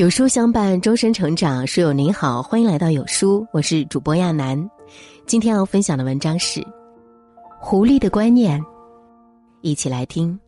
[0.00, 1.66] 有书相伴，终身成长。
[1.66, 4.58] 书友您好，欢迎来到有书，我是主播亚楠。
[5.26, 6.58] 今天要分享的文章是
[7.58, 8.58] 《狐狸的观念》，
[9.60, 10.40] 一起来听。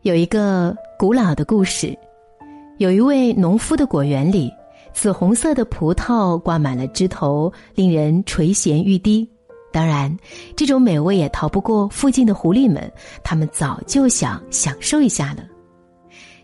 [0.00, 1.96] 有一个古老的故事，
[2.78, 4.50] 有一位农夫的果园里，
[4.92, 9.30] 紫红色的葡萄挂满了枝头，令人垂涎欲滴。
[9.72, 10.12] 当然，
[10.56, 12.92] 这种美味也逃不过附近的狐狸们，
[13.22, 15.44] 他们早就想享受一下了。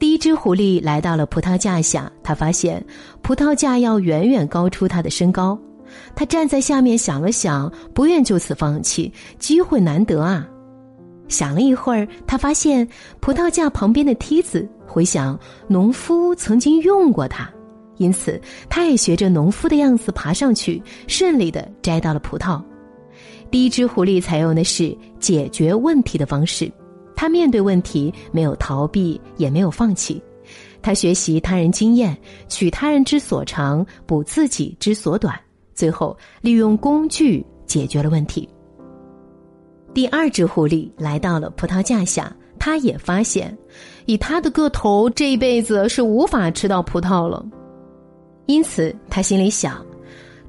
[0.00, 2.82] 第一只狐狸来到了葡萄架下，他发现
[3.20, 5.56] 葡萄架要远远高出他的身高。
[6.14, 10.48] 他站在下面想了想，不愿就此放弃，机会难得啊！
[11.28, 12.88] 想了一会儿，他发现
[13.20, 17.50] 葡萄架旁边的梯子，回想农夫曾经用过它，
[17.98, 18.40] 因此
[18.70, 22.58] 他也学着农夫的样子爬上去，顺利的摘到了葡萄。
[23.50, 26.72] 第一只狐狸采用的是解决问题的方式。
[27.20, 30.22] 他面对问题没有逃避，也没有放弃。
[30.80, 32.16] 他学习他人经验，
[32.48, 35.38] 取他人之所长，补自己之所短，
[35.74, 38.48] 最后利用工具解决了问题。
[39.92, 43.54] 第二只狐狸来到了葡萄架下，他也发现，
[44.06, 47.44] 以他的个头，这一辈子是无法吃到葡萄了。
[48.46, 49.84] 因此，他心里想：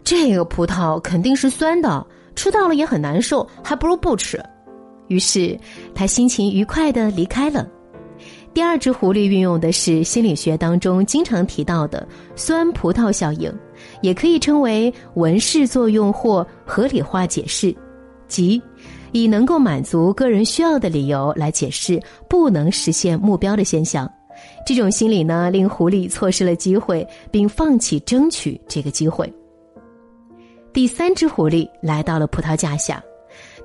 [0.05, 4.41] 这个葡萄肯定是酸的，吃到了也很难受，还不如不吃。
[5.07, 5.59] 于是，
[5.93, 7.67] 他心情愉快的离开了。
[8.53, 13.51] 第二只狐狸运用的是心理学当中经常提到的“酸葡萄效应”，
[14.01, 17.73] 也可以称为文式作用或合理化解释，
[18.27, 18.61] 即
[19.13, 24.11] 以能够满足个人需要的理由来解释不能实现目标的现象。
[24.65, 29.31] 这种心理呢，令狐狸错失了机会，并放弃争取这个机会。
[30.73, 33.01] 第三只狐狸来到了葡萄架下。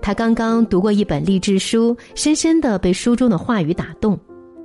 [0.00, 4.19] 他刚刚读过一本励志书，深深的被书中的话语打动。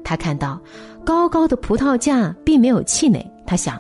[0.04, 0.62] 他看到
[1.04, 3.80] 高高的葡萄架并没有气馁，他想：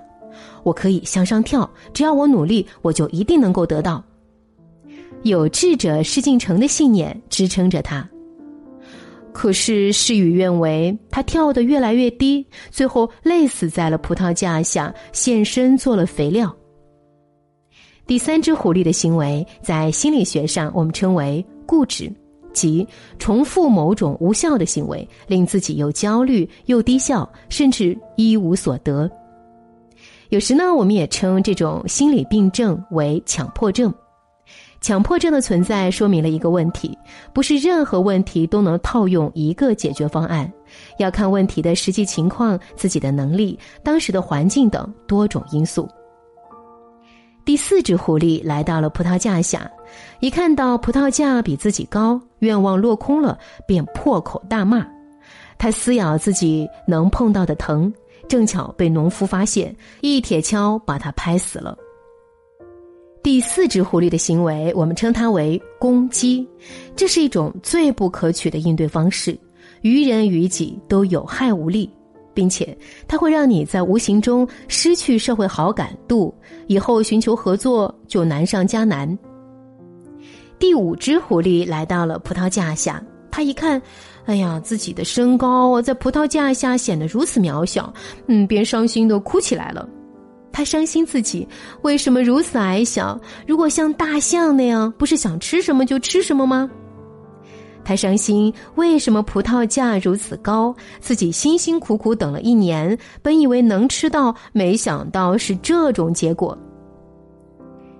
[0.63, 4.03] 我可以向上跳，只要我努力，我就一定能够得到。
[5.23, 8.07] 有志者事竟成的信念支撑着他。
[9.33, 16.53] 可是事与愿违，他跳得越来越低，最后累死在了葡萄架下，现身做了肥料。
[18.07, 22.11] 第三只狐狸的行为，在心理学上我们称为固执，
[22.51, 22.85] 即
[23.19, 29.09] 重复某种无效的行为，令自己又焦虑又低效，甚至一无所得。
[30.29, 33.93] 有时呢，我们也称这种心理病症为强迫症。
[34.81, 36.97] 强迫症的存在说明了一个问题：
[37.33, 40.51] 不是任何问题都能套用一个解决方案，
[40.97, 45.87] 要看问题的实际情况、自己的能力、当时的环境等多种因素。
[47.51, 49.69] 第四只狐狸来到了葡萄架下，
[50.21, 54.87] 一看到葡萄架比自己高，愿望落空了，便破口大骂。
[55.57, 57.91] 他撕咬自己能碰到的藤，
[58.29, 61.77] 正巧被农夫发现，一铁锹把他拍死了。
[63.21, 66.47] 第四只狐狸的行为，我们称它为攻击，
[66.95, 69.37] 这是一种最不可取的应对方式，
[69.81, 71.89] 于人于己都有害无利。
[72.33, 72.77] 并且，
[73.07, 76.33] 它会让你在无形中失去社会好感度，
[76.67, 79.17] 以后寻求合作就难上加难。
[80.57, 83.81] 第五只狐狸来到了葡萄架下，他一看，
[84.25, 87.91] 哎呀，自己的身高在葡萄架下显得如此渺小，
[88.27, 89.87] 嗯，便伤心的哭起来了。
[90.53, 91.47] 他伤心自己
[91.81, 93.19] 为什么如此矮小？
[93.47, 96.69] 如果像大象那样，不是想吃什么就吃什么吗？
[97.83, 100.73] 他伤心，为什么葡萄价如此高？
[100.99, 106.57] 自己辛辛苦苦等了一年，本以为能吃到，没想到是这种结果。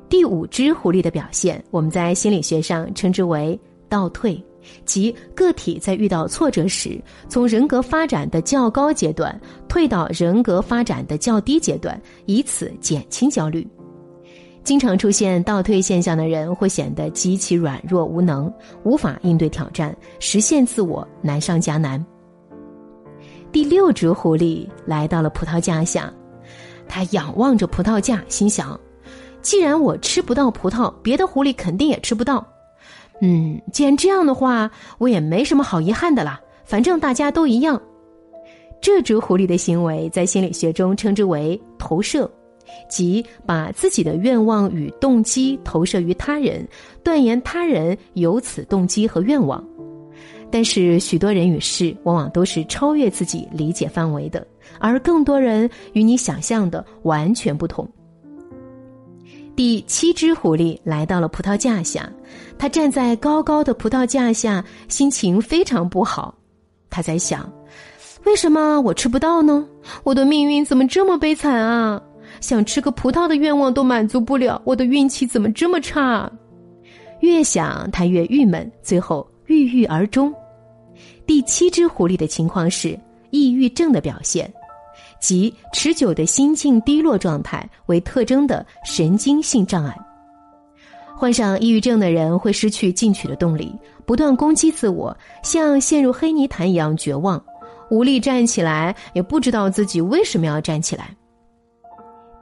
[0.08, 4.44] 第五只狐狸的表现，我们在心理学上称之为倒退，
[4.86, 13.66] 即个体在遇到挫折时，从人格发展的较高阶段退到人格发展的较低阶段，以此减轻焦虑。
[14.64, 18.52] 经常出现倒退现象的人，会显得极其软弱无能，
[18.84, 22.04] 无法应对挑战，实现自我难上加难。
[23.52, 26.14] 第六只狐狸来到了葡萄架下，
[26.88, 28.80] 他仰望着葡萄架，心想：
[29.42, 32.46] 既然我吃不到葡萄，别的狐狸肯定也吃不到。
[33.20, 34.70] 嗯，既然这样的话，
[35.00, 37.82] 我也没什么好遗憾的啦，反正大家都一样。
[38.80, 42.30] 这只狐狸的行为在心理学中称之为投射。
[42.90, 46.68] 即把自己的愿望与动机投射于他人，
[47.04, 49.64] 断言他人有此动机和愿望。
[50.52, 54.46] 但是许多人与事往往都是超越自己理解范围的，
[54.80, 57.90] 而更多人与你想象的完全不同。
[59.56, 62.12] 第七只狐狸来到了葡萄架下，
[62.58, 66.36] 它站在高高的葡萄架下，心情非常不好。
[66.90, 67.50] 它在想：
[68.26, 69.66] 为什么我吃不到呢？
[70.04, 72.02] 我的命运怎么这么悲惨啊？
[72.42, 76.30] 想吃个葡萄的愿望都满足不了，我的运气怎么这么差？
[77.22, 80.34] 越想他越郁闷，最后郁郁而终。
[81.26, 83.00] 第七只狐狸的情况是
[83.30, 84.52] 抑郁症的表现，
[85.22, 89.96] 即持久的心境低落状态为特征的神经性障碍。
[91.16, 93.72] 患上抑郁症的人会失去进取的动力，
[94.04, 97.40] 不断攻击自我，像陷入黑泥潭一样绝望，
[97.92, 101.16] 无力站起来，也不知道自己为什么要站起来。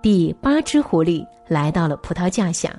[0.01, 2.74] 第八只狐狸来到了葡萄架下，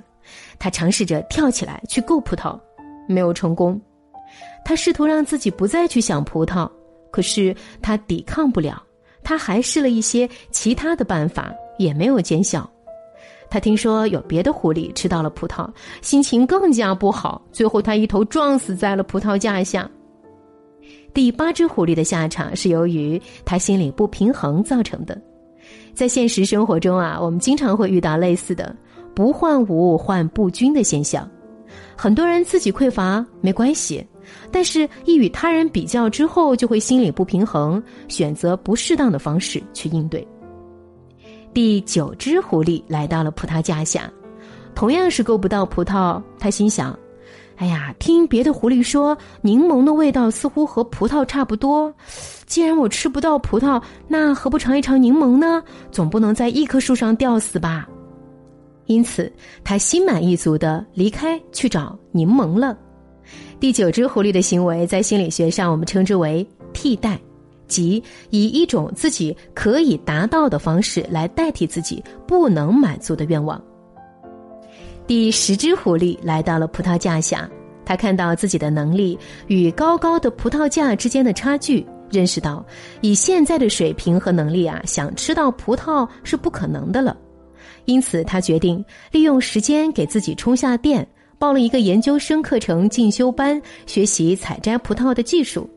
[0.57, 2.59] 他尝试着跳起来去够葡萄，
[3.07, 3.79] 没有成功。
[4.65, 6.69] 他试图让自己不再去想葡萄，
[7.11, 8.81] 可是他抵抗不了。
[9.23, 12.67] 他还试了一些其他的办法，也没有见效。
[13.51, 15.69] 他听说有别的狐狸吃到了葡萄，
[16.01, 17.39] 心情更加不好。
[17.51, 19.87] 最后，他一头撞死在了葡萄架下。
[21.13, 25.21] 第八只狐狸的下场是由于他心理不平衡造成的。
[25.93, 28.75] 在现实生活中啊，我们经常会遇到类似的
[29.13, 31.29] “不患无患不均”的现象。
[31.95, 34.05] 很多人自己匮乏没关系，
[34.51, 40.27] 但是一与他人比较之后，就会心理不平衡，选择不适当的方式去应对。
[41.53, 44.11] 第九只狐狸来到了葡萄架下，
[44.73, 46.97] 同样是够不到葡萄，他心想。
[47.61, 51.93] 哎呀，听别的狐狸说，柠檬的味道似乎和葡萄差不多。
[52.47, 55.61] 既然我吃不到葡萄，那何不尝一尝柠檬呢？
[55.91, 57.87] 总不能在一棵树上吊死吧。
[58.87, 59.31] 因此，
[59.63, 62.75] 他心满意足的离开去找柠檬了。
[63.59, 66.43] 第九只狐狸的行为，在心理学上我们称之为
[66.73, 67.21] 替代，
[67.67, 73.61] 即以一种自己可以达到的方式来代替自己不能满足的愿望。
[75.11, 77.45] 第十只狐狸来到了葡萄架下，
[77.83, 82.65] 他看到自己的能力与高高的葡萄架之间的差距，认识到
[83.01, 87.17] 以现在的水平和能力啊，想吃到葡萄是不可能的了。
[87.83, 88.81] 因此，他决定
[89.11, 91.05] 利用时间给自己充下电，
[91.37, 95.69] 报了一个研究生课程进修班，学习采摘葡萄的技术。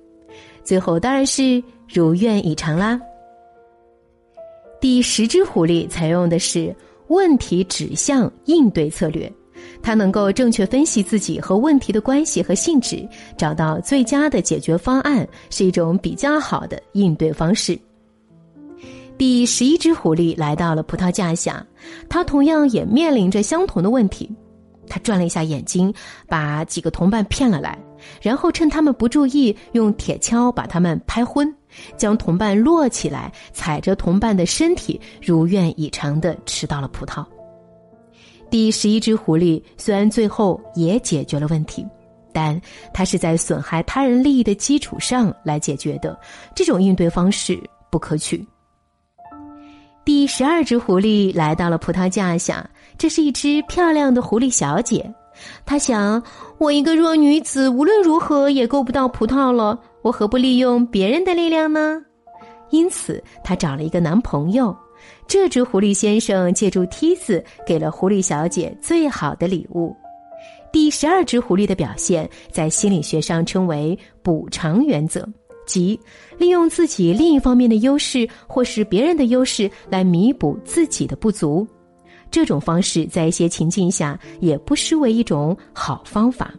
[0.62, 1.60] 最后当然是
[1.92, 3.00] 如愿以偿啦。
[4.80, 6.72] 第十只狐狸采用的是。
[7.08, 9.30] 问题指向应对策略，
[9.82, 13.06] 他能够正确分析自己和问题的关系和性质，
[13.36, 17.78] 找到最佳的解决方案，是一种比较好的应对方式。
[19.16, 21.64] 第十一只狐狸来到了葡萄架下，
[22.08, 24.28] 它同样也面临着相同的问题。
[24.86, 25.92] 他转了一下眼睛，
[26.28, 27.78] 把几个同伴骗了来，
[28.20, 31.50] 然后趁他们不注意，用铁锹把他们拍昏，
[31.96, 37.24] 将同伴摞起来，踩着同伴的身体，如愿以偿的吃到了葡萄。
[38.50, 41.84] 第十一只狐狸虽然最后也解决了问题，
[42.32, 42.60] 但
[42.92, 46.18] 它是在损害他人利益的基础上来解决的，
[46.54, 47.58] 这种应对方式
[47.90, 48.46] 不可取。
[50.04, 52.68] 第十二只狐狸来到了葡萄架下。
[52.96, 55.12] 这是一只漂亮的狐狸小姐，
[55.66, 56.22] 她想：
[56.58, 61.98] 我一个弱女子，无论如何也够不到葡萄了，我何不利用别人的力量呢？
[62.68, 64.76] 因此，她找了一个男朋友。
[65.26, 69.96] 这只狐狸先生借助梯子，给了狐狸小姐最好的礼物。
[70.70, 75.26] 第十二只狐狸的表现，在心理学上称为补偿原则，
[75.66, 75.98] 即
[76.36, 81.66] 利用自己另一方面的优势，或是别人的优势，来弥补自己的不足。
[82.30, 86.52] 这种方式在一些情境下也不失为一种好方法。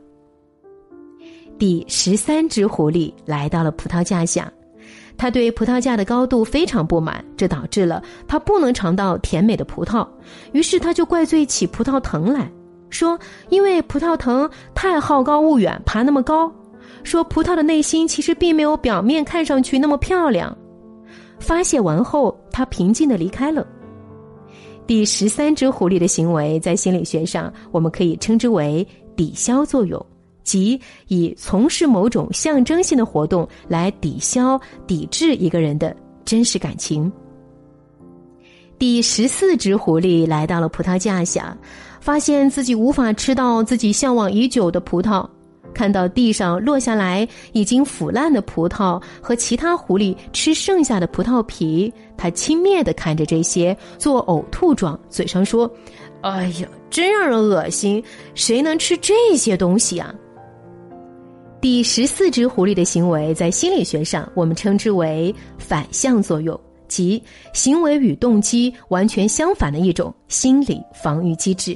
[1.58, 4.52] 第十三只狐狸来到了葡萄架下，
[5.18, 10.06] 他对葡萄架的高度非常不满，这导致了他不能尝到甜美的葡萄。
[10.52, 12.52] 于是他就怪罪起葡萄藤来
[12.90, 13.18] 说
[13.50, 16.52] ：“因为葡萄藤太好高骛远，爬那么高。”
[17.04, 20.56] 说葡萄的内心其实并没有表面看上去那么漂亮。
[21.40, 23.66] 发泄完后，他平静的离开了。
[24.88, 28.86] 第十三只狐狸的行为，在心理学上，我们可以称之为
[29.16, 30.04] 抵消作用，
[30.46, 37.12] 即以从事某种象征性的活动来抵消、抵制一个人的真实感情。
[38.80, 41.58] 第十四只狐狸来到了葡萄架下，
[42.00, 45.28] 发现自己无法吃到自己向往已久的葡萄。
[45.74, 55.70] 看到地上落下来已经腐烂的葡萄和其他狐狸吃剩下的葡萄皮，他轻蔑的看着这些，做呕吐状，嘴上说
[56.22, 58.02] ：“哎呀，真让人恶心！
[58.36, 60.16] 谁能吃这些东西啊？”
[61.66, 66.56] 第十四只狐狸的行为，在心理学上我们称之为反向作用，
[66.88, 67.20] 即
[67.54, 71.76] 行为与动机完全相反的一种心理防御机制。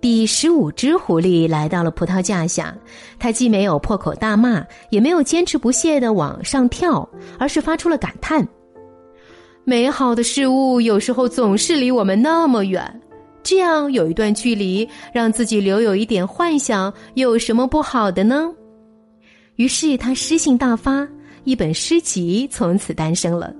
[0.00, 2.72] 第十五只狐狸来到了葡萄架下，
[3.18, 7.08] 它既没有破口大骂，也没有坚持不懈的往上跳，
[7.40, 8.46] 而是发出了感叹
[9.66, 13.00] ：“美好的事物有时候总是离我们那么远，
[13.42, 18.52] 这样有一段距离，让自己留有一点幻想，有什么不好的呢？”
[19.56, 21.06] 于是他诗性大发，
[21.44, 23.54] 一本诗集从此诞生了。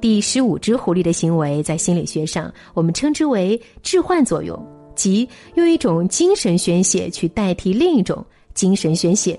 [0.00, 4.58] 第十五只狐狸的行为，在心理学上我们称之为置换作用。
[4.94, 9.38] 即用一种精神宣泄去代替另一种精神宣泄。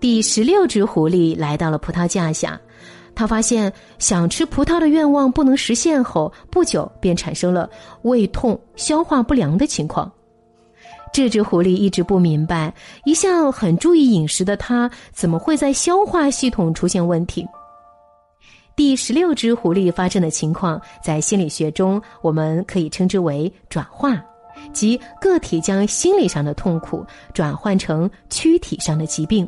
[0.00, 2.60] 第十六只狐狸来到了葡萄架下，
[3.14, 7.68] 他发现想吃葡萄的愿望不能实现后，不久便产生了
[8.02, 10.10] 胃痛、消化不良的情况。
[11.12, 12.72] 这只狐狸一直不明白，
[13.04, 17.46] 一向很注意饮食的它，怎么会在消化系统出现问题？
[18.74, 24.18] 第十六只狐狸发生的情况，在心理学中我们可以称之为转化，
[24.72, 27.04] 即个体将心理上的痛苦
[27.34, 29.46] 转换成躯体上的疾病。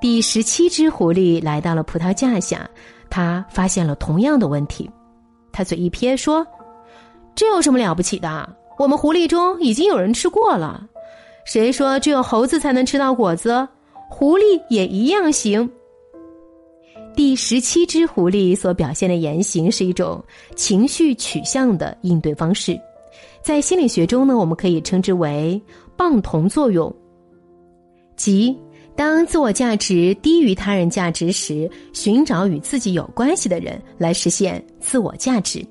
[0.00, 2.68] 第十七只狐狸来到了葡萄架下，
[3.08, 4.88] 他发现了同样的问题，
[5.52, 6.46] 他嘴一撇说
[7.34, 8.56] ：“这有什么了不起的？
[8.78, 10.86] 我们狐狸中已经有人吃过了。
[11.44, 13.66] 谁说只有猴子才能吃到果子？
[14.08, 15.68] 狐狸也一样行。”
[17.16, 20.22] 第十七只狐狸所表现的言行是一种
[20.54, 22.78] 情绪取向的应对方式，
[23.42, 25.60] 在心理学中呢，我们可以称之为
[25.96, 26.94] 棒同作用。
[28.14, 28.54] 即
[28.96, 35.64] 当自我价值低于他人价值时，寻找与自己有关系的人来实现自我价值。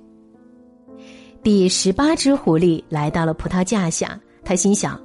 [1.41, 4.99] 第十八只狐狸来到了葡萄架下，他心想。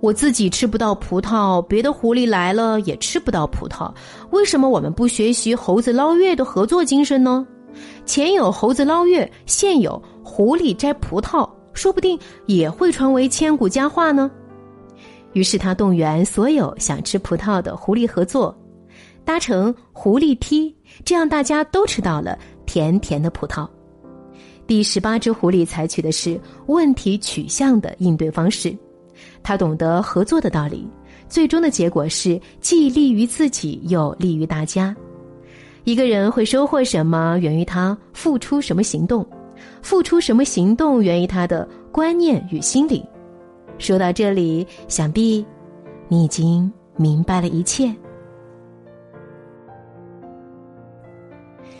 [0.00, 3.92] 我自己吃不到葡萄，别的狐狸来了也吃不到葡萄。
[4.30, 7.46] 为什么我们不学习猴子捞月的合作精神呢？
[8.06, 14.30] 前有猴子捞月，现有狐狸摘葡萄，说不定也会传为千古佳话呢。
[15.32, 18.56] 于是他动员所有想吃葡萄的狐狸合作，
[19.24, 23.68] 搭乘狐狸梯，这样大家都吃到了甜甜的葡萄。
[24.66, 28.76] 第十八只狐狸采取的是问题取向的应对方式。
[29.42, 30.88] 他懂得合作的道理，
[31.28, 34.94] 最终的结果是既利于自己又利于大家。
[35.84, 39.24] 一个人会收获什么，源于他付出什么行动；
[39.82, 43.04] 付出什么行动，源于他的观念与心理。
[43.80, 45.44] 说到这里，想必
[46.06, 47.92] 你已经明白了一切。